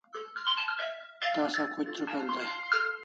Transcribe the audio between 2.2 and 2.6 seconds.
day